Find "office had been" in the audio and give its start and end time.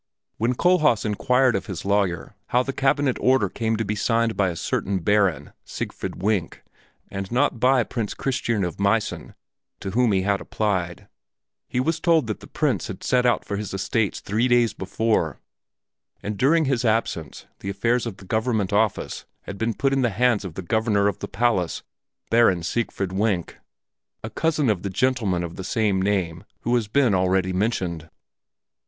18.73-19.75